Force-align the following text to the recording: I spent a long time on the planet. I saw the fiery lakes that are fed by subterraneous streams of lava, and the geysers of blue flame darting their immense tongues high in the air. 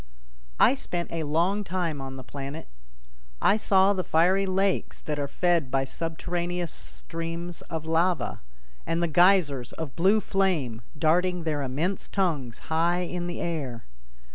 I 0.59 0.73
spent 0.73 1.11
a 1.11 1.21
long 1.29 1.63
time 1.63 2.01
on 2.01 2.15
the 2.15 2.23
planet. 2.23 2.67
I 3.39 3.55
saw 3.55 3.93
the 3.93 4.03
fiery 4.03 4.47
lakes 4.47 4.99
that 4.99 5.19
are 5.19 5.27
fed 5.27 5.69
by 5.69 5.85
subterraneous 5.85 6.71
streams 6.71 7.61
of 7.69 7.85
lava, 7.85 8.41
and 8.87 9.03
the 9.03 9.07
geysers 9.07 9.73
of 9.73 9.95
blue 9.95 10.19
flame 10.19 10.81
darting 10.97 11.43
their 11.43 11.61
immense 11.61 12.07
tongues 12.07 12.57
high 12.73 13.01
in 13.01 13.27
the 13.27 13.39
air. 13.41 13.85